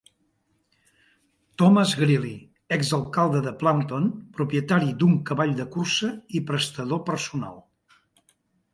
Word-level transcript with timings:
Thomas 1.61 1.91
Grealy- 1.99 2.31
Exalcalde 2.79 3.43
de 3.49 3.55
Plumpton, 3.61 4.09
propietari 4.41 4.91
d'un 5.03 5.15
cavall 5.31 5.57
de 5.63 5.71
cursa 5.77 6.13
i 6.41 6.47
prestador 6.53 7.07
personal. 7.13 7.67